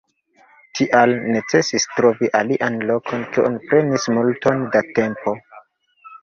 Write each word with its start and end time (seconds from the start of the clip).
Tial 0.77 1.11
necesis 1.35 1.85
trovi 1.97 2.29
alian 2.39 2.79
lokon, 2.93 3.27
kio 3.37 3.53
prenis 3.67 4.09
multon 4.17 4.65
da 4.77 4.83
tempo. 4.99 5.37